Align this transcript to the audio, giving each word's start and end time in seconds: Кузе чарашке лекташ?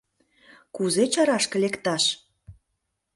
Кузе 0.75 1.03
чарашке 1.13 1.57
лекташ? 1.63 2.03